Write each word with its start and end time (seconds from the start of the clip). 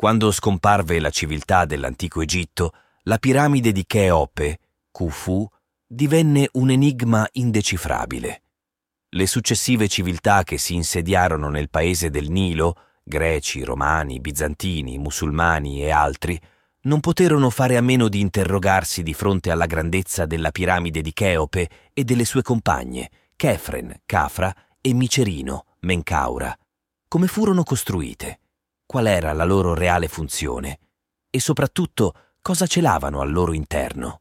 Quando 0.00 0.30
scomparve 0.30 1.00
la 1.00 1.10
civiltà 1.10 1.64
dell'antico 1.64 2.20
Egitto, 2.20 2.72
la 3.02 3.18
piramide 3.18 3.72
di 3.72 3.84
Cheope, 3.84 4.60
Khufu, 4.92 5.44
divenne 5.84 6.48
un 6.52 6.70
enigma 6.70 7.28
indecifrabile. 7.32 8.42
Le 9.08 9.26
successive 9.26 9.88
civiltà 9.88 10.44
che 10.44 10.56
si 10.56 10.76
insediarono 10.76 11.48
nel 11.48 11.68
paese 11.68 12.10
del 12.10 12.30
Nilo, 12.30 12.76
greci, 13.02 13.64
romani, 13.64 14.20
bizantini, 14.20 14.98
musulmani 14.98 15.82
e 15.82 15.90
altri, 15.90 16.40
non 16.82 17.00
poterono 17.00 17.50
fare 17.50 17.76
a 17.76 17.80
meno 17.80 18.06
di 18.06 18.20
interrogarsi 18.20 19.02
di 19.02 19.14
fronte 19.14 19.50
alla 19.50 19.66
grandezza 19.66 20.26
della 20.26 20.52
piramide 20.52 21.00
di 21.00 21.12
Cheope 21.12 21.68
e 21.92 22.04
delle 22.04 22.24
sue 22.24 22.42
compagne, 22.42 23.10
Chefren, 23.34 24.02
Cafra 24.06 24.54
e 24.80 24.94
Micerino, 24.94 25.64
Mencaura. 25.80 26.56
Come 27.08 27.26
furono 27.26 27.64
costruite? 27.64 28.38
Qual 28.90 29.06
era 29.06 29.34
la 29.34 29.44
loro 29.44 29.74
reale 29.74 30.08
funzione? 30.08 30.78
E 31.28 31.40
soprattutto 31.40 32.14
cosa 32.40 32.66
celavano 32.66 33.20
al 33.20 33.30
loro 33.30 33.52
interno? 33.52 34.20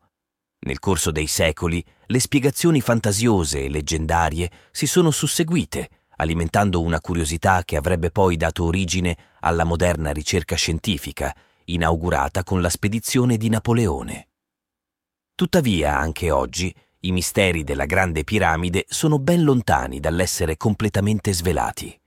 Nel 0.66 0.80
corso 0.80 1.10
dei 1.10 1.28
secoli 1.28 1.82
le 2.08 2.20
spiegazioni 2.20 2.82
fantasiose 2.82 3.64
e 3.64 3.70
leggendarie 3.70 4.52
si 4.72 4.86
sono 4.86 5.10
susseguite, 5.10 5.90
alimentando 6.18 6.82
una 6.82 7.00
curiosità 7.00 7.64
che 7.64 7.78
avrebbe 7.78 8.12
poi 8.12 8.36
dato 8.36 8.66
origine 8.66 9.18
alla 9.40 9.64
moderna 9.64 10.12
ricerca 10.12 10.58
scientifica, 10.58 11.34
inaugurata 11.68 12.44
con 12.44 12.60
la 12.60 12.70
spedizione 12.70 13.38
di 13.38 13.48
Napoleone. 13.48 14.28
Tuttavia, 15.34 15.98
anche 15.98 16.30
oggi, 16.30 16.76
i 17.02 17.14
misteri 17.14 17.64
della 17.64 17.86
Grande 17.86 18.26
Piramide 18.26 18.84
sono 18.90 19.18
ben 19.18 19.44
lontani 19.44 20.02
dall'essere 20.02 20.58
completamente 20.58 21.32
svelati. 21.32 21.98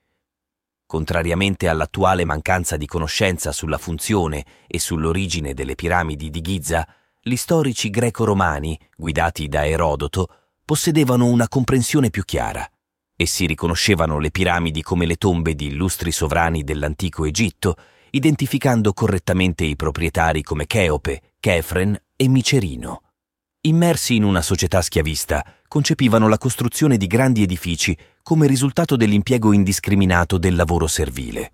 Contrariamente 0.91 1.69
all'attuale 1.69 2.25
mancanza 2.25 2.77
di 2.77 2.85
conoscenza 2.87 3.53
sulla 3.53 3.79
funzione 3.79 4.45
e 4.67 4.81
sull'origine 4.81 5.55
delle 5.55 5.77
piramidi 5.77 6.31
di 6.31 6.41
Giza, 6.41 6.85
gli 7.21 7.37
storici 7.37 7.91
greco-romani, 7.91 8.77
guidati 8.97 9.47
da 9.47 9.65
Erodoto, 9.65 10.27
possedevano 10.65 11.27
una 11.27 11.47
comprensione 11.47 12.11
più 12.11 12.25
chiara. 12.25 12.69
Essi 13.15 13.47
riconoscevano 13.47 14.19
le 14.19 14.33
piramidi 14.33 14.83
come 14.83 15.07
le 15.07 15.15
tombe 15.15 15.55
di 15.55 15.67
illustri 15.67 16.11
sovrani 16.11 16.65
dell'antico 16.65 17.25
Egitto 17.25 17.77
identificando 18.11 18.93
correttamente 18.93 19.63
i 19.63 19.77
proprietari 19.77 20.43
come 20.43 20.67
Cheope, 20.67 21.35
Chefren 21.39 21.97
e 22.17 22.27
Micerino. 22.27 23.03
Immersi 23.63 24.15
in 24.15 24.25
una 24.25 24.41
società 24.41 24.81
schiavista, 24.81 25.45
concepivano 25.69 26.29
la 26.29 26.39
costruzione 26.39 26.97
di 26.97 27.07
grandi 27.07 27.43
edifici 27.43 27.95
come 28.23 28.47
risultato 28.47 28.97
dell'impiego 28.97 29.53
indiscriminato 29.53 30.39
del 30.39 30.55
lavoro 30.55 30.87
servile. 30.87 31.53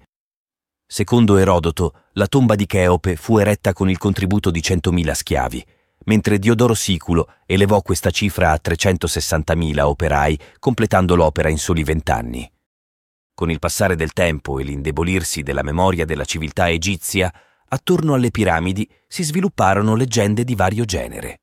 Secondo 0.87 1.37
Erodoto, 1.37 2.03
la 2.12 2.29
tomba 2.29 2.55
di 2.55 2.65
Cheope 2.65 3.17
fu 3.17 3.39
eretta 3.39 3.73
con 3.73 3.91
il 3.91 3.99
contributo 3.99 4.53
di 4.53 4.61
100.000 4.61 5.11
schiavi, 5.11 5.67
mentre 6.05 6.39
Diodoro 6.39 6.75
Siculo 6.75 7.29
elevò 7.45 7.83
questa 7.83 8.11
cifra 8.11 8.53
a 8.53 8.61
360.000 8.62 9.81
operai, 9.81 10.39
completando 10.61 11.17
l'opera 11.17 11.49
in 11.49 11.59
soli 11.59 11.83
vent'anni. 11.83 12.49
Con 13.34 13.51
il 13.51 13.59
passare 13.59 13.97
del 13.97 14.12
tempo 14.12 14.61
e 14.61 14.62
l'indebolirsi 14.62 15.43
della 15.43 15.65
memoria 15.65 16.05
della 16.05 16.25
civiltà 16.25 16.71
egizia, 16.71 17.34
attorno 17.67 18.15
alle 18.15 18.31
piramidi 18.31 18.89
si 19.09 19.25
svilupparono 19.25 19.97
leggende 19.97 20.45
di 20.45 20.55
vario 20.55 20.84
genere. 20.84 21.41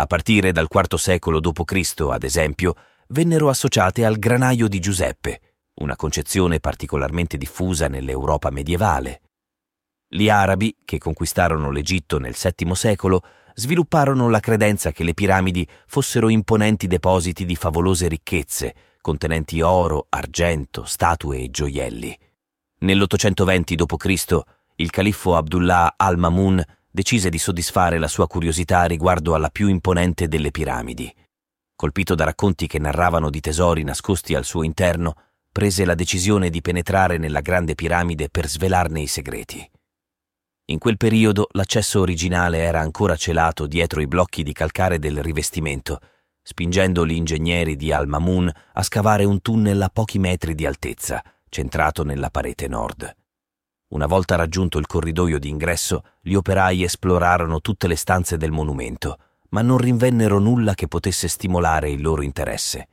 A 0.00 0.06
partire 0.06 0.50
dal 0.50 0.66
IV 0.70 0.94
secolo 0.94 1.40
d.C., 1.40 2.00
ad 2.10 2.22
esempio, 2.22 2.74
vennero 3.08 3.50
associate 3.50 4.06
al 4.06 4.18
granaio 4.18 4.66
di 4.66 4.78
Giuseppe, 4.78 5.40
una 5.74 5.94
concezione 5.94 6.58
particolarmente 6.58 7.36
diffusa 7.36 7.86
nell'Europa 7.86 8.48
medievale. 8.48 9.20
Gli 10.08 10.30
arabi, 10.30 10.74
che 10.86 10.96
conquistarono 10.96 11.70
l'Egitto 11.70 12.18
nel 12.18 12.34
VII 12.34 12.74
secolo, 12.74 13.22
svilupparono 13.52 14.30
la 14.30 14.40
credenza 14.40 14.90
che 14.90 15.04
le 15.04 15.12
piramidi 15.12 15.68
fossero 15.86 16.30
imponenti 16.30 16.86
depositi 16.86 17.44
di 17.44 17.54
favolose 17.54 18.08
ricchezze, 18.08 18.74
contenenti 19.02 19.60
oro, 19.60 20.06
argento, 20.08 20.86
statue 20.86 21.40
e 21.40 21.50
gioielli. 21.50 22.18
Nell'820 22.80 23.74
d.C. 23.74 24.40
il 24.76 24.88
califfo 24.88 25.36
Abdullah 25.36 25.92
al-Mamun 25.98 26.64
decise 26.90 27.30
di 27.30 27.38
soddisfare 27.38 27.98
la 27.98 28.08
sua 28.08 28.26
curiosità 28.26 28.84
riguardo 28.84 29.34
alla 29.34 29.48
più 29.48 29.68
imponente 29.68 30.28
delle 30.28 30.50
piramidi. 30.50 31.14
Colpito 31.74 32.14
da 32.14 32.24
racconti 32.24 32.66
che 32.66 32.78
narravano 32.78 33.30
di 33.30 33.40
tesori 33.40 33.82
nascosti 33.82 34.34
al 34.34 34.44
suo 34.44 34.62
interno, 34.62 35.14
prese 35.50 35.84
la 35.84 35.94
decisione 35.94 36.50
di 36.50 36.60
penetrare 36.60 37.16
nella 37.18 37.40
grande 37.40 37.74
piramide 37.74 38.28
per 38.28 38.48
svelarne 38.48 39.00
i 39.00 39.06
segreti. 39.06 39.70
In 40.66 40.78
quel 40.78 40.96
periodo 40.96 41.48
l'accesso 41.52 42.00
originale 42.00 42.58
era 42.58 42.80
ancora 42.80 43.16
celato 43.16 43.66
dietro 43.66 44.00
i 44.00 44.06
blocchi 44.06 44.42
di 44.42 44.52
calcare 44.52 44.98
del 44.98 45.22
rivestimento 45.22 46.00
spingendo 46.42 47.06
gli 47.06 47.12
ingegneri 47.12 47.76
di 47.76 47.92
Al-Mamun 47.92 48.50
a 48.72 48.82
scavare 48.82 49.24
un 49.24 49.40
tunnel 49.40 49.82
a 49.82 49.88
pochi 49.88 50.18
metri 50.18 50.54
di 50.54 50.66
altezza, 50.66 51.22
centrato 51.48 52.02
nella 52.02 52.30
parete 52.30 52.66
nord. 52.66 53.14
Una 53.90 54.06
volta 54.06 54.36
raggiunto 54.36 54.78
il 54.78 54.86
corridoio 54.86 55.40
di 55.40 55.48
ingresso, 55.48 56.04
gli 56.20 56.34
operai 56.34 56.84
esplorarono 56.84 57.60
tutte 57.60 57.88
le 57.88 57.96
stanze 57.96 58.36
del 58.36 58.52
monumento, 58.52 59.18
ma 59.50 59.62
non 59.62 59.78
rinvennero 59.78 60.38
nulla 60.38 60.74
che 60.74 60.86
potesse 60.86 61.26
stimolare 61.26 61.90
il 61.90 62.00
loro 62.00 62.22
interesse. 62.22 62.88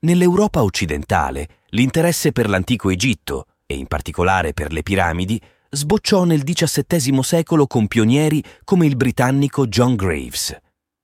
Nell'Europa 0.00 0.64
occidentale, 0.64 1.48
l'interesse 1.68 2.32
per 2.32 2.48
l'antico 2.48 2.90
Egitto, 2.90 3.46
e 3.64 3.76
in 3.76 3.86
particolare 3.86 4.54
per 4.54 4.72
le 4.72 4.82
piramidi, 4.82 5.40
sbocciò 5.70 6.24
nel 6.24 6.42
XVII 6.42 7.22
secolo 7.22 7.68
con 7.68 7.86
pionieri 7.86 8.42
come 8.64 8.86
il 8.86 8.96
britannico 8.96 9.66
John 9.68 9.94
Graves. 9.94 10.56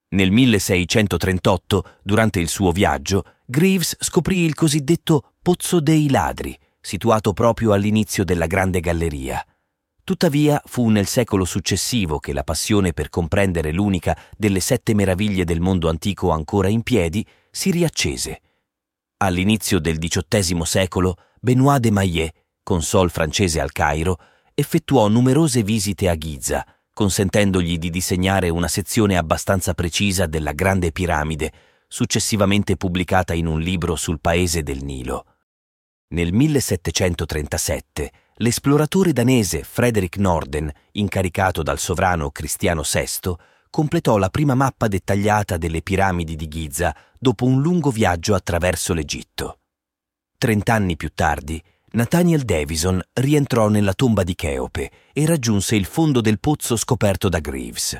Nel 0.08 0.32
1638, 0.32 1.84
durante 2.02 2.40
il 2.40 2.48
suo 2.48 2.72
viaggio, 2.72 3.24
Greaves 3.46 3.96
scoprì 4.00 4.40
il 4.40 4.54
cosiddetto 4.54 5.34
Pozzo 5.40 5.80
dei 5.80 6.08
Ladri, 6.08 6.58
situato 6.84 7.32
proprio 7.32 7.72
all'inizio 7.72 8.24
della 8.24 8.46
Grande 8.46 8.80
Galleria. 8.80 9.42
Tuttavia 10.04 10.60
fu 10.66 10.90
nel 10.90 11.06
secolo 11.06 11.46
successivo 11.46 12.18
che 12.18 12.34
la 12.34 12.44
passione 12.44 12.92
per 12.92 13.08
comprendere 13.08 13.72
l'unica 13.72 14.14
delle 14.36 14.60
sette 14.60 14.92
meraviglie 14.92 15.44
del 15.44 15.62
mondo 15.62 15.88
antico 15.88 16.30
ancora 16.30 16.68
in 16.68 16.82
piedi 16.82 17.26
si 17.50 17.70
riaccese. 17.70 18.42
All'inizio 19.16 19.80
del 19.80 19.96
XVIII 19.96 20.66
secolo, 20.66 21.16
Benoît 21.40 21.80
de 21.80 21.90
Maillet, 21.90 22.34
consol 22.62 23.10
francese 23.10 23.60
al 23.60 23.72
Cairo, 23.72 24.18
effettuò 24.52 25.08
numerose 25.08 25.62
visite 25.62 26.10
a 26.10 26.18
Giza, 26.18 26.66
consentendogli 26.92 27.78
di 27.78 27.88
disegnare 27.88 28.50
una 28.50 28.68
sezione 28.68 29.16
abbastanza 29.16 29.72
precisa 29.72 30.26
della 30.26 30.52
Grande 30.52 30.92
Piramide, 30.92 31.50
successivamente 31.88 32.76
pubblicata 32.76 33.32
in 33.32 33.46
un 33.46 33.58
libro 33.58 33.96
sul 33.96 34.20
paese 34.20 34.62
del 34.62 34.84
Nilo. 34.84 35.24
Nel 36.08 36.32
1737 36.32 38.12
l'esploratore 38.36 39.12
danese 39.12 39.62
Frederick 39.62 40.18
Norden, 40.18 40.70
incaricato 40.92 41.62
dal 41.62 41.78
sovrano 41.78 42.30
Cristiano 42.30 42.82
VI, 42.82 43.34
completò 43.70 44.18
la 44.18 44.28
prima 44.28 44.54
mappa 44.54 44.86
dettagliata 44.86 45.56
delle 45.56 45.82
piramidi 45.82 46.36
di 46.36 46.46
Giza 46.46 46.94
dopo 47.18 47.46
un 47.46 47.60
lungo 47.60 47.90
viaggio 47.90 48.34
attraverso 48.34 48.92
l'Egitto. 48.92 49.60
Trent'anni 50.38 50.96
più 50.96 51.10
tardi, 51.14 51.62
Nathaniel 51.92 52.42
Davison 52.42 53.00
rientrò 53.12 53.68
nella 53.68 53.94
tomba 53.94 54.24
di 54.24 54.34
Cheope 54.34 54.90
e 55.12 55.26
raggiunse 55.26 55.76
il 55.76 55.86
fondo 55.86 56.20
del 56.20 56.40
pozzo 56.40 56.76
scoperto 56.76 57.28
da 57.28 57.38
Greaves. 57.38 57.98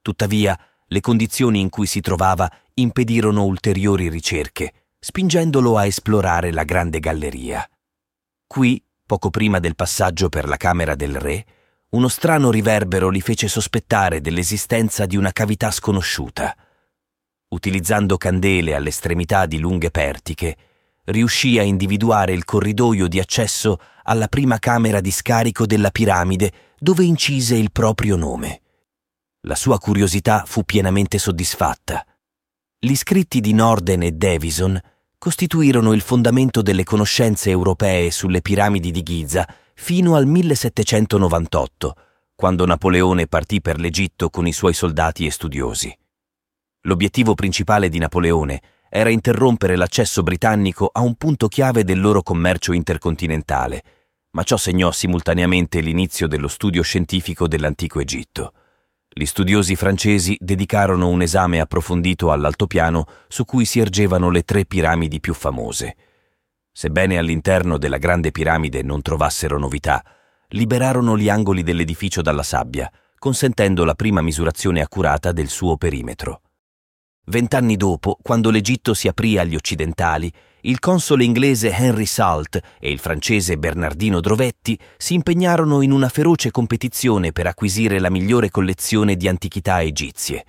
Tuttavia, 0.00 0.58
le 0.86 1.00
condizioni 1.00 1.60
in 1.60 1.68
cui 1.68 1.86
si 1.86 2.00
trovava 2.00 2.50
impedirono 2.74 3.44
ulteriori 3.44 4.08
ricerche, 4.08 4.83
spingendolo 5.06 5.76
a 5.76 5.84
esplorare 5.84 6.50
la 6.50 6.64
grande 6.64 6.98
galleria. 6.98 7.68
Qui, 8.46 8.82
poco 9.04 9.28
prima 9.28 9.58
del 9.58 9.74
passaggio 9.74 10.30
per 10.30 10.48
la 10.48 10.56
camera 10.56 10.94
del 10.94 11.16
re, 11.16 11.44
uno 11.90 12.08
strano 12.08 12.50
riverbero 12.50 13.10
li 13.10 13.20
fece 13.20 13.46
sospettare 13.46 14.22
dell'esistenza 14.22 15.04
di 15.04 15.18
una 15.18 15.30
cavità 15.30 15.70
sconosciuta. 15.70 16.56
Utilizzando 17.48 18.16
candele 18.16 18.74
all'estremità 18.74 19.44
di 19.44 19.58
lunghe 19.58 19.90
pertiche, 19.90 20.56
riuscì 21.04 21.58
a 21.58 21.62
individuare 21.62 22.32
il 22.32 22.46
corridoio 22.46 23.06
di 23.06 23.20
accesso 23.20 23.78
alla 24.04 24.28
prima 24.28 24.58
camera 24.58 25.02
di 25.02 25.10
scarico 25.10 25.66
della 25.66 25.90
piramide 25.90 26.50
dove 26.78 27.04
incise 27.04 27.56
il 27.56 27.72
proprio 27.72 28.16
nome. 28.16 28.62
La 29.42 29.54
sua 29.54 29.78
curiosità 29.78 30.44
fu 30.46 30.64
pienamente 30.64 31.18
soddisfatta. 31.18 32.06
Gli 32.78 32.94
scritti 32.96 33.40
di 33.40 33.52
Norden 33.52 34.02
e 34.02 34.12
Davison 34.12 34.80
costituirono 35.24 35.94
il 35.94 36.02
fondamento 36.02 36.60
delle 36.60 36.84
conoscenze 36.84 37.48
europee 37.48 38.10
sulle 38.10 38.42
piramidi 38.42 38.90
di 38.90 39.02
Giza 39.02 39.48
fino 39.72 40.16
al 40.16 40.26
1798, 40.26 41.96
quando 42.34 42.66
Napoleone 42.66 43.26
partì 43.26 43.62
per 43.62 43.80
l'Egitto 43.80 44.28
con 44.28 44.46
i 44.46 44.52
suoi 44.52 44.74
soldati 44.74 45.24
e 45.24 45.30
studiosi. 45.30 45.98
L'obiettivo 46.82 47.32
principale 47.32 47.88
di 47.88 47.96
Napoleone 47.96 48.60
era 48.90 49.08
interrompere 49.08 49.76
l'accesso 49.76 50.22
britannico 50.22 50.90
a 50.92 51.00
un 51.00 51.14
punto 51.14 51.48
chiave 51.48 51.84
del 51.84 52.02
loro 52.02 52.22
commercio 52.22 52.74
intercontinentale, 52.74 53.82
ma 54.32 54.42
ciò 54.42 54.58
segnò 54.58 54.92
simultaneamente 54.92 55.80
l'inizio 55.80 56.28
dello 56.28 56.48
studio 56.48 56.82
scientifico 56.82 57.48
dell'antico 57.48 57.98
Egitto. 57.98 58.52
Gli 59.16 59.26
studiosi 59.26 59.76
francesi 59.76 60.36
dedicarono 60.40 61.06
un 61.06 61.22
esame 61.22 61.60
approfondito 61.60 62.32
all'altopiano 62.32 63.06
su 63.28 63.44
cui 63.44 63.64
si 63.64 63.78
ergevano 63.78 64.28
le 64.28 64.42
tre 64.42 64.64
piramidi 64.64 65.20
più 65.20 65.34
famose. 65.34 65.94
Sebbene 66.72 67.16
all'interno 67.16 67.78
della 67.78 67.98
grande 67.98 68.32
piramide 68.32 68.82
non 68.82 69.02
trovassero 69.02 69.56
novità, 69.56 70.04
liberarono 70.48 71.16
gli 71.16 71.28
angoli 71.28 71.62
dell'edificio 71.62 72.22
dalla 72.22 72.42
sabbia, 72.42 72.90
consentendo 73.16 73.84
la 73.84 73.94
prima 73.94 74.20
misurazione 74.20 74.80
accurata 74.80 75.30
del 75.30 75.48
suo 75.48 75.76
perimetro. 75.76 76.40
Vent'anni 77.26 77.76
dopo, 77.76 78.18
quando 78.20 78.50
l'Egitto 78.50 78.94
si 78.94 79.06
aprì 79.06 79.38
agli 79.38 79.54
occidentali, 79.54 80.32
il 80.66 80.78
console 80.78 81.24
inglese 81.24 81.70
Henry 81.70 82.06
Salt 82.06 82.58
e 82.78 82.90
il 82.90 82.98
francese 82.98 83.58
Bernardino 83.58 84.20
Drovetti 84.20 84.78
si 84.96 85.12
impegnarono 85.12 85.82
in 85.82 85.90
una 85.90 86.08
feroce 86.08 86.50
competizione 86.50 87.32
per 87.32 87.46
acquisire 87.46 87.98
la 87.98 88.10
migliore 88.10 88.50
collezione 88.50 89.16
di 89.16 89.28
antichità 89.28 89.82
egizie. 89.82 90.44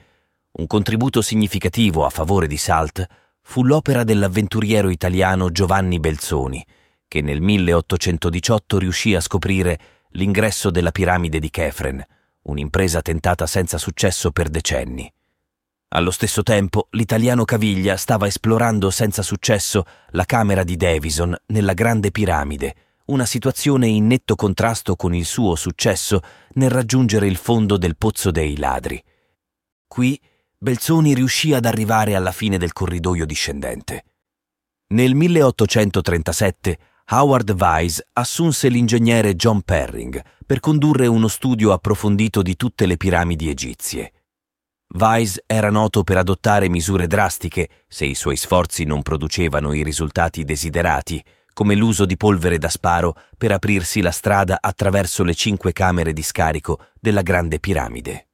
Un 0.51 0.67
contributo 0.67 1.21
significativo 1.21 2.05
a 2.05 2.09
favore 2.09 2.47
di 2.47 2.55
Salt 2.55 3.05
fu 3.41 3.63
l'opera 3.63 4.05
dell'avventuriero 4.05 4.89
italiano 4.89 5.51
Giovanni 5.51 5.99
Belzoni, 5.99 6.65
che 7.09 7.21
nel 7.21 7.41
1818 7.41 8.77
riuscì 8.77 9.15
a 9.15 9.19
scoprire 9.19 9.79
l'ingresso 10.11 10.71
della 10.71 10.91
piramide 10.91 11.39
di 11.39 11.49
Kefren, 11.49 12.01
un'impresa 12.43 13.01
tentata 13.01 13.45
senza 13.45 13.77
successo 13.77 14.31
per 14.31 14.47
decenni. 14.47 15.11
Allo 15.89 16.11
stesso 16.11 16.43
tempo, 16.43 16.87
l'italiano 16.91 17.45
Caviglia 17.45 17.95
stava 17.95 18.27
esplorando 18.27 18.89
senza 18.89 19.21
successo 19.21 19.85
la 20.09 20.25
camera 20.25 20.63
di 20.63 20.75
Davison 20.75 21.35
nella 21.47 21.73
Grande 21.73 22.11
Piramide, 22.11 22.75
una 23.05 23.25
situazione 23.25 23.87
in 23.87 24.07
netto 24.07 24.35
contrasto 24.35 24.95
con 24.95 25.13
il 25.13 25.25
suo 25.25 25.55
successo 25.55 26.21
nel 26.53 26.71
raggiungere 26.71 27.27
il 27.27 27.37
fondo 27.37 27.77
del 27.77 27.95
Pozzo 27.95 28.31
dei 28.31 28.57
Ladri. 28.57 29.01
Qui 29.87 30.19
Belzoni 30.57 31.13
riuscì 31.13 31.53
ad 31.53 31.65
arrivare 31.65 32.15
alla 32.15 32.31
fine 32.31 32.57
del 32.57 32.73
corridoio 32.73 33.25
discendente. 33.25 34.03
Nel 34.87 35.13
1837 35.13 36.77
Howard 37.11 37.55
Weiss 37.57 38.01
assunse 38.13 38.67
l'ingegnere 38.67 39.35
John 39.35 39.61
Perring 39.61 40.21
per 40.45 40.59
condurre 40.59 41.05
uno 41.07 41.27
studio 41.27 41.71
approfondito 41.71 42.41
di 42.41 42.55
tutte 42.55 42.87
le 42.87 42.97
piramidi 42.97 43.49
egizie. 43.49 44.11
Weiss 44.97 45.41
era 45.45 45.69
noto 45.69 46.03
per 46.03 46.15
adottare 46.15 46.69
misure 46.69 47.05
drastiche 47.05 47.83
se 47.85 48.05
i 48.05 48.15
suoi 48.15 48.37
sforzi 48.37 48.85
non 48.85 49.01
producevano 49.01 49.73
i 49.73 49.83
risultati 49.83 50.45
desiderati, 50.45 51.21
come 51.51 51.75
l'uso 51.75 52.05
di 52.05 52.15
polvere 52.15 52.57
da 52.57 52.69
sparo 52.69 53.13
per 53.37 53.51
aprirsi 53.51 53.99
la 53.99 54.11
strada 54.11 54.59
attraverso 54.61 55.23
le 55.25 55.35
cinque 55.35 55.73
camere 55.73 56.13
di 56.13 56.23
scarico 56.23 56.85
della 56.97 57.23
Grande 57.23 57.59
Piramide. 57.59 58.29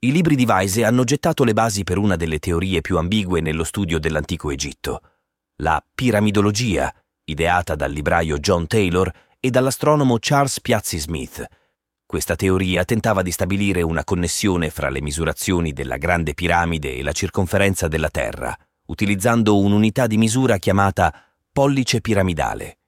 I 0.00 0.12
libri 0.12 0.36
di 0.36 0.44
Weise 0.44 0.84
hanno 0.84 1.04
gettato 1.04 1.42
le 1.42 1.54
basi 1.54 1.84
per 1.84 1.96
una 1.96 2.16
delle 2.16 2.38
teorie 2.38 2.82
più 2.82 2.98
ambigue 2.98 3.40
nello 3.40 3.64
studio 3.64 3.98
dell'antico 3.98 4.50
Egitto, 4.50 5.00
la 5.62 5.82
piramidologia, 5.94 6.94
ideata 7.24 7.74
dal 7.74 7.92
libraio 7.92 8.38
John 8.38 8.66
Taylor 8.66 9.10
e 9.40 9.48
dall'astronomo 9.48 10.18
Charles 10.20 10.60
Piazzi 10.60 10.98
Smith. 10.98 11.46
Questa 12.10 12.36
teoria 12.36 12.86
tentava 12.86 13.20
di 13.20 13.30
stabilire 13.30 13.82
una 13.82 14.02
connessione 14.02 14.70
fra 14.70 14.88
le 14.88 15.02
misurazioni 15.02 15.74
della 15.74 15.98
Grande 15.98 16.32
Piramide 16.32 16.96
e 16.96 17.02
la 17.02 17.12
circonferenza 17.12 17.86
della 17.86 18.08
Terra, 18.08 18.56
utilizzando 18.86 19.58
un'unità 19.58 20.06
di 20.06 20.16
misura 20.16 20.56
chiamata 20.56 21.12
pollice 21.52 22.00
piramidale. 22.00 22.78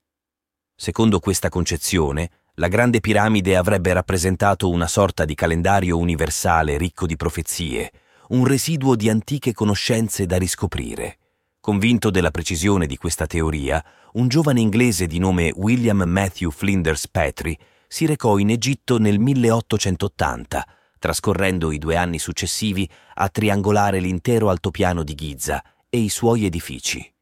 Secondo 0.75 1.19
questa 1.19 1.51
concezione, 1.51 2.31
la 2.55 2.69
Grande 2.69 3.01
Piramide 3.01 3.57
avrebbe 3.57 3.93
rappresentato 3.93 4.71
una 4.71 4.89
sorta 4.89 5.27
di 5.27 5.35
calendario 5.35 5.99
universale 5.99 6.79
ricco 6.79 7.05
di 7.05 7.17
profezie, 7.17 7.93
un 8.29 8.47
residuo 8.47 8.97
di 8.97 9.11
antiche 9.11 9.53
conoscenze 9.53 10.25
da 10.25 10.39
riscoprire. 10.39 11.19
Convinto 11.61 12.09
della 12.09 12.31
precisione 12.31 12.87
di 12.87 12.97
questa 12.97 13.27
teoria, 13.27 13.85
un 14.13 14.29
giovane 14.29 14.61
inglese 14.61 15.07
di 15.07 15.19
nome 15.19 15.53
William 15.55 16.05
Matthew 16.05 16.51
Flinders 16.51 17.07
Petrie 17.07 17.59
si 17.93 18.07
recò 18.07 18.39
in 18.39 18.51
Egitto 18.51 18.99
nel 18.99 19.19
1880, 19.19 20.67
trascorrendo 21.01 21.73
i 21.73 21.79
due 21.79 21.97
anni 21.97 22.21
successivi 22.21 22.89
a 23.15 23.29
triangolare 23.29 23.99
l'intero 23.99 24.49
altopiano 24.49 25.03
di 25.03 25.17
Giza 25.17 25.61
e 25.89 25.99
i 25.99 26.09
suoi 26.09 26.45
edifici. 26.45 27.13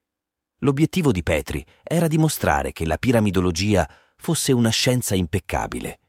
L'obiettivo 0.59 1.11
di 1.11 1.23
Petri 1.23 1.65
era 1.83 2.07
dimostrare 2.07 2.73
che 2.73 2.85
la 2.85 2.99
piramidologia 2.99 3.89
fosse 4.17 4.53
una 4.53 4.69
scienza 4.69 5.15
impeccabile. 5.15 6.01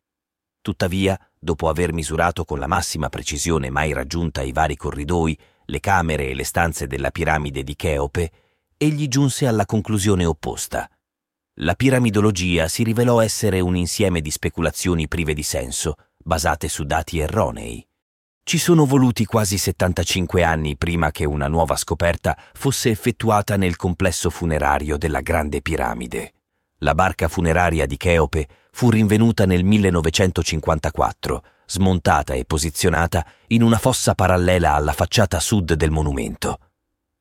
Tuttavia, 0.62 1.18
dopo 1.40 1.70
aver 1.70 1.94
misurato 1.94 2.44
con 2.44 2.60
la 2.60 2.68
massima 2.68 3.08
precisione 3.08 3.70
mai 3.70 3.94
raggiunta 3.94 4.42
i 4.42 4.52
vari 4.52 4.76
corridoi, 4.76 5.40
le 5.68 5.80
camere 5.80 6.28
e 6.28 6.34
le 6.34 6.44
stanze 6.44 6.86
della 6.86 7.12
piramide 7.12 7.64
di 7.64 7.78
Cheope, 7.78 8.32
egli 8.76 9.08
giunse 9.08 9.48
alla 9.48 9.66
conclusione 9.66 10.26
opposta. 10.26 10.90
La 11.62 11.74
piramidologia 11.74 12.70
si 12.70 12.84
rivelò 12.84 13.20
essere 13.20 13.60
un 13.60 13.76
insieme 13.76 14.22
di 14.22 14.32
speculazioni 14.32 15.10
prive 15.10 15.34
di 15.34 15.44
senso, 15.44 15.96
basate 16.18 16.70
su 16.70 16.86
dati 16.86 17.20
erronei. 17.20 17.86
Ci 18.44 18.58
sono 18.58 18.86
voluti 18.86 19.26
quasi 19.26 19.58
75 19.58 20.42
anni 20.42 20.78
prima 20.78 21.12
che 21.12 21.26
una 21.26 21.50
nuova 21.50 21.76
scoperta 21.76 22.38
fosse 22.54 22.92
effettuata 22.92 23.58
nel 23.58 23.76
complesso 23.76 24.30
funerario 24.30 24.98
della 24.98 25.20
Grande 25.20 25.62
Piramide. 25.62 26.34
La 26.78 26.96
barca 26.96 27.28
funeraria 27.28 27.86
di 27.86 27.98
Cheope 27.98 28.48
fu 28.72 28.90
rinvenuta 28.90 29.46
nel 29.46 29.66
1954 29.66 31.44
smontata 31.66 32.36
e 32.36 32.46
posizionata 32.46 33.26
in 33.48 33.64
una 33.64 33.78
fossa 33.78 34.16
parallela 34.16 34.76
alla 34.76 34.94
facciata 34.94 35.42
sud 35.42 35.74
del 35.74 35.92
monumento. 35.92 36.60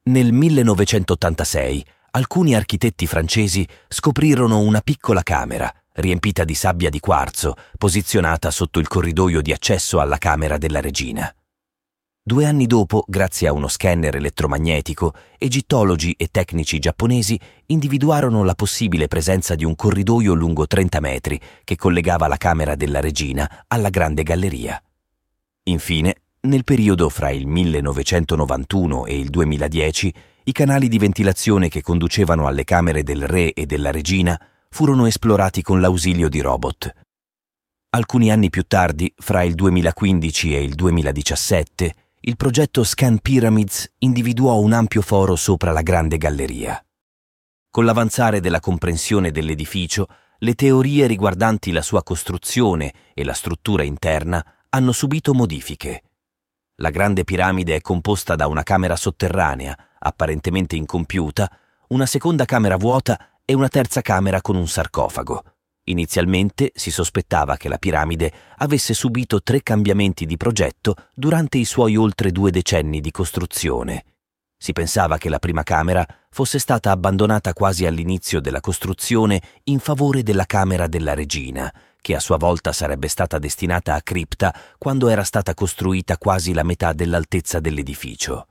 Nel 0.05 0.33
1986 0.33 1.85
alcuni 2.19 2.57
architetti 2.57 3.07
francesi 3.07 3.67
scoprirono 3.87 4.59
una 4.59 4.81
piccola 4.81 5.23
camera, 5.23 5.73
riempita 5.95 6.43
di 6.43 6.55
sabbia 6.55 6.91
di 6.91 6.99
quarzo, 6.99 7.55
posizionata 7.79 8.51
sotto 8.51 8.81
il 8.81 8.89
corridoio 8.89 9.41
di 9.41 9.53
accesso 9.53 10.01
alla 10.01 10.19
camera 10.19 10.59
della 10.59 10.81
regina. 10.81 11.33
Due 12.21 12.45
anni 12.45 12.67
dopo, 12.67 13.05
grazie 13.07 13.47
a 13.47 13.53
uno 13.53 13.69
scanner 13.69 14.17
elettromagnetico, 14.17 15.15
egittologi 15.39 16.13
e 16.19 16.27
tecnici 16.33 16.81
giapponesi 16.81 17.39
individuarono 17.67 18.43
la 18.43 18.57
possibile 18.57 19.07
presenza 19.07 19.55
di 19.55 19.65
un 19.65 19.77
corridoio 19.77 20.35
lungo 20.35 20.67
30 20.67 21.01
metri 21.01 21.41
che 21.63 21.77
collegava 21.77 22.27
la 22.27 22.37
camera 22.37 22.75
della 22.75 22.99
regina 22.99 23.65
alla 23.69 23.91
grande 23.91 24.25
galleria. 24.25 24.83
Infine, 25.65 26.17
nel 26.41 26.65
periodo 26.65 27.09
fra 27.09 27.31
il 27.31 27.47
1991 27.47 29.07
e 29.07 29.19
il 29.19 29.31
2010, 29.31 30.15
i 30.49 30.53
canali 30.53 30.89
di 30.89 30.97
ventilazione 30.97 31.69
che 31.69 31.83
conducevano 31.83 32.47
alle 32.47 32.65
camere 32.65 33.03
del 33.03 33.27
re 33.27 33.53
e 33.53 33.67
della 33.67 33.91
regina 33.91 34.41
furono 34.71 35.05
esplorati 35.05 35.61
con 35.61 35.79
l'ausilio 35.79 36.31
di 36.31 36.41
robot. 36.41 36.91
Alcuni 37.91 38.33
anni 38.33 38.49
più 38.49 38.63
tardi, 38.63 39.13
fra 39.15 39.43
il 39.43 39.55
2015 39.55 40.57
e 40.57 40.63
il 40.63 40.75
2017, 40.75 41.95
il 42.21 42.37
progetto 42.37 42.83
Scan 42.83 43.19
Pyramids 43.19 43.93
individuò 43.99 44.59
un 44.59 44.73
ampio 44.73 45.03
foro 45.03 45.37
sopra 45.37 45.71
la 45.71 45.83
grande 45.83 46.17
galleria. 46.17 46.83
Con 47.71 47.85
l'avanzare 47.85 48.41
della 48.41 48.61
comprensione 48.61 49.31
dell'edificio, 49.31 50.07
le 50.39 50.55
teorie 50.55 51.07
riguardanti 51.07 51.73
la 51.73 51.83
sua 51.83 52.03
costruzione 52.03 52.95
e 53.13 53.23
la 53.23 53.35
struttura 53.35 53.83
interna 53.83 54.43
hanno 54.71 54.93
subito 54.93 55.35
modifiche. 55.35 56.05
La 56.81 56.91
grande 56.91 57.25
piramide 57.25 57.75
è 57.75 57.81
composta 57.81 58.37
da 58.37 58.47
una 58.47 58.63
camera 58.63 58.95
sotterranea, 58.95 59.77
apparentemente 59.99 60.77
incompiuta, 60.77 61.51
una 61.89 62.07
seconda 62.07 62.45
camera 62.45 62.77
vuota 62.77 63.41
e 63.45 63.53
una 63.53 63.67
terza 63.67 64.01
camera 64.01 64.41
con 64.41 64.55
un 64.55 64.69
sarcofago. 64.69 65.43
Inizialmente 65.85 66.71
si 66.75 66.93
sospettava 66.93 67.57
che 67.57 67.69
la 67.69 67.79
piramide 67.79 68.33
avesse 68.59 68.95
subito 68.95 69.43
tre 69.43 69.61
cambiamenti 69.65 70.25
di 70.25 70.37
progetto 70.37 70.95
durante 71.15 71.59
i 71.59 71.65
suoi 71.65 71.97
oltre 71.97 72.31
due 72.31 72.53
decenni 72.53 73.01
di 73.01 73.11
costruzione. 73.11 74.05
Si 74.61 74.73
pensava 74.73 75.19
che 75.19 75.29
la 75.29 75.39
prima 75.39 75.63
camera 75.63 76.05
fosse 76.31 76.59
stata 76.59 76.91
abbandonata 76.91 77.53
quasi 77.53 77.87
all'inizio 77.87 78.41
della 78.41 78.61
costruzione 78.61 79.41
in 79.65 79.79
favore 79.79 80.25
della 80.25 80.47
camera 80.47 80.89
della 80.89 81.15
regina, 81.15 81.73
che 82.01 82.17
a 82.17 82.21
sua 82.21 82.37
volta 82.37 82.73
sarebbe 82.73 83.07
stata 83.07 83.39
destinata 83.39 83.95
a 83.95 84.03
cripta 84.03 84.53
quando 84.77 85.09
era 85.09 85.23
stata 85.23 85.55
costruita 85.55 86.19
quasi 86.19 86.53
la 86.53 86.65
metà 86.65 86.93
dell'altezza 86.93 87.61
dell'edificio. 87.61 88.47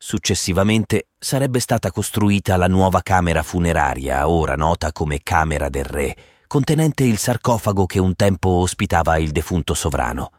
Successivamente 0.00 1.08
sarebbe 1.18 1.58
stata 1.58 1.90
costruita 1.90 2.56
la 2.56 2.68
nuova 2.68 3.02
camera 3.02 3.42
funeraria, 3.42 4.28
ora 4.28 4.54
nota 4.54 4.92
come 4.92 5.20
Camera 5.24 5.68
del 5.68 5.84
Re, 5.84 6.16
contenente 6.46 7.02
il 7.02 7.18
sarcofago 7.18 7.84
che 7.86 7.98
un 7.98 8.14
tempo 8.14 8.48
ospitava 8.50 9.18
il 9.18 9.32
defunto 9.32 9.74
sovrano. 9.74 10.30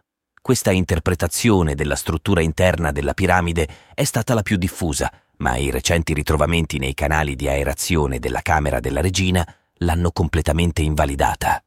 Questa 0.41 0.71
interpretazione 0.71 1.75
della 1.75 1.95
struttura 1.95 2.41
interna 2.41 2.91
della 2.91 3.13
piramide 3.13 3.67
è 3.93 4.03
stata 4.03 4.33
la 4.33 4.41
più 4.41 4.57
diffusa, 4.57 5.11
ma 5.37 5.57
i 5.57 5.69
recenti 5.69 6.13
ritrovamenti 6.13 6.79
nei 6.79 6.93
canali 6.93 7.35
di 7.35 7.47
aerazione 7.47 8.19
della 8.19 8.41
Camera 8.41 8.79
della 8.79 9.01
Regina 9.01 9.45
l'hanno 9.79 10.11
completamente 10.11 10.81
invalidata. 10.81 11.63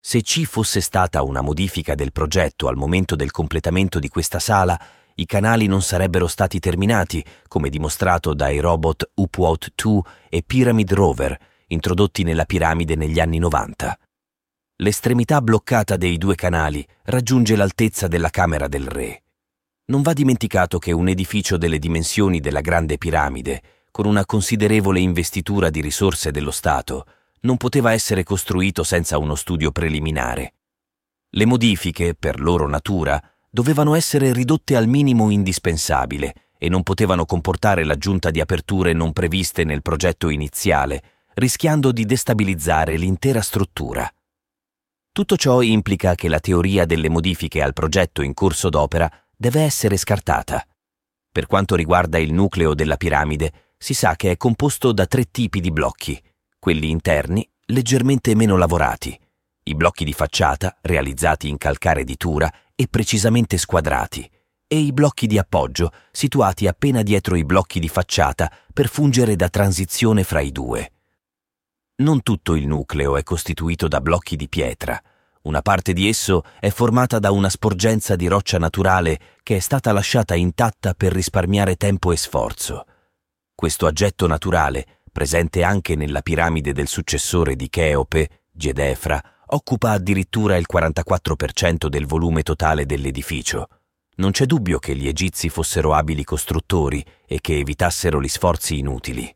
Se 0.00 0.22
ci 0.22 0.44
fosse 0.44 0.80
stata 0.80 1.22
una 1.22 1.40
modifica 1.40 1.94
del 1.94 2.12
progetto 2.12 2.68
al 2.68 2.76
momento 2.76 3.16
del 3.16 3.30
completamento 3.30 3.98
di 3.98 4.08
questa 4.08 4.38
sala, 4.38 4.78
i 5.14 5.26
canali 5.26 5.66
non 5.66 5.80
sarebbero 5.80 6.26
stati 6.26 6.58
terminati, 6.58 7.24
come 7.48 7.70
dimostrato 7.70 8.34
dai 8.34 8.58
robot 8.58 9.12
UPWOT 9.14 9.72
2 9.74 10.02
e 10.28 10.42
Pyramid 10.44 10.92
Rover, 10.92 11.38
introdotti 11.68 12.22
nella 12.22 12.44
piramide 12.44 12.96
negli 12.96 13.18
anni 13.18 13.38
90. 13.38 13.98
L'estremità 14.84 15.40
bloccata 15.40 15.96
dei 15.96 16.18
due 16.18 16.34
canali 16.34 16.86
raggiunge 17.04 17.56
l'altezza 17.56 18.06
della 18.06 18.28
Camera 18.28 18.68
del 18.68 18.86
Re. 18.86 19.22
Non 19.86 20.02
va 20.02 20.12
dimenticato 20.12 20.78
che 20.78 20.92
un 20.92 21.08
edificio 21.08 21.56
delle 21.56 21.78
dimensioni 21.78 22.38
della 22.38 22.60
Grande 22.60 22.98
Piramide, 22.98 23.62
con 23.90 24.04
una 24.04 24.26
considerevole 24.26 25.00
investitura 25.00 25.70
di 25.70 25.80
risorse 25.80 26.30
dello 26.32 26.50
Stato, 26.50 27.06
non 27.40 27.56
poteva 27.56 27.94
essere 27.94 28.24
costruito 28.24 28.82
senza 28.82 29.16
uno 29.16 29.36
studio 29.36 29.70
preliminare. 29.70 30.52
Le 31.30 31.46
modifiche, 31.46 32.14
per 32.14 32.38
loro 32.38 32.68
natura, 32.68 33.18
dovevano 33.48 33.94
essere 33.94 34.34
ridotte 34.34 34.76
al 34.76 34.86
minimo 34.86 35.30
indispensabile 35.30 36.34
e 36.58 36.68
non 36.68 36.82
potevano 36.82 37.24
comportare 37.24 37.84
l'aggiunta 37.84 38.30
di 38.30 38.42
aperture 38.42 38.92
non 38.92 39.14
previste 39.14 39.64
nel 39.64 39.80
progetto 39.80 40.28
iniziale, 40.28 41.02
rischiando 41.36 41.90
di 41.90 42.04
destabilizzare 42.04 42.98
l'intera 42.98 43.40
struttura. 43.40 44.06
Tutto 45.14 45.36
ciò 45.36 45.62
implica 45.62 46.16
che 46.16 46.26
la 46.26 46.40
teoria 46.40 46.86
delle 46.86 47.08
modifiche 47.08 47.62
al 47.62 47.72
progetto 47.72 48.20
in 48.20 48.34
corso 48.34 48.68
d'opera 48.68 49.08
deve 49.36 49.60
essere 49.60 49.96
scartata. 49.96 50.66
Per 51.30 51.46
quanto 51.46 51.76
riguarda 51.76 52.18
il 52.18 52.32
nucleo 52.32 52.74
della 52.74 52.96
piramide, 52.96 53.52
si 53.78 53.94
sa 53.94 54.16
che 54.16 54.32
è 54.32 54.36
composto 54.36 54.90
da 54.90 55.06
tre 55.06 55.30
tipi 55.30 55.60
di 55.60 55.70
blocchi, 55.70 56.20
quelli 56.58 56.90
interni 56.90 57.48
leggermente 57.66 58.34
meno 58.34 58.56
lavorati, 58.56 59.16
i 59.62 59.74
blocchi 59.76 60.04
di 60.04 60.12
facciata 60.12 60.76
realizzati 60.80 61.48
in 61.48 61.58
calcare 61.58 62.02
di 62.02 62.16
Tura 62.16 62.52
e 62.74 62.88
precisamente 62.88 63.56
squadrati, 63.56 64.28
e 64.66 64.78
i 64.78 64.92
blocchi 64.92 65.28
di 65.28 65.38
appoggio 65.38 65.92
situati 66.10 66.66
appena 66.66 67.04
dietro 67.04 67.36
i 67.36 67.44
blocchi 67.44 67.78
di 67.78 67.88
facciata 67.88 68.50
per 68.72 68.88
fungere 68.88 69.36
da 69.36 69.48
transizione 69.48 70.24
fra 70.24 70.40
i 70.40 70.50
due. 70.50 70.93
Non 71.96 72.24
tutto 72.24 72.56
il 72.56 72.66
nucleo 72.66 73.16
è 73.16 73.22
costituito 73.22 73.86
da 73.86 74.00
blocchi 74.00 74.34
di 74.34 74.48
pietra. 74.48 75.00
Una 75.42 75.62
parte 75.62 75.92
di 75.92 76.08
esso 76.08 76.42
è 76.58 76.70
formata 76.70 77.20
da 77.20 77.30
una 77.30 77.48
sporgenza 77.48 78.16
di 78.16 78.26
roccia 78.26 78.58
naturale 78.58 79.20
che 79.44 79.54
è 79.54 79.60
stata 79.60 79.92
lasciata 79.92 80.34
intatta 80.34 80.94
per 80.94 81.12
risparmiare 81.12 81.76
tempo 81.76 82.10
e 82.10 82.16
sforzo. 82.16 82.84
Questo 83.54 83.86
aggetto 83.86 84.26
naturale 84.26 85.02
presente 85.12 85.62
anche 85.62 85.94
nella 85.94 86.20
piramide 86.20 86.72
del 86.72 86.88
successore 86.88 87.54
di 87.54 87.68
Cheope, 87.68 88.46
Gedefra, 88.50 89.22
occupa 89.46 89.92
addirittura 89.92 90.56
il 90.56 90.66
44% 90.68 91.86
del 91.86 92.06
volume 92.06 92.42
totale 92.42 92.86
dell'edificio. 92.86 93.68
Non 94.16 94.32
c'è 94.32 94.46
dubbio 94.46 94.80
che 94.80 94.96
gli 94.96 95.06
egizi 95.06 95.48
fossero 95.48 95.94
abili 95.94 96.24
costruttori 96.24 97.04
e 97.24 97.40
che 97.40 97.56
evitassero 97.56 98.20
gli 98.20 98.26
sforzi 98.26 98.78
inutili. 98.78 99.32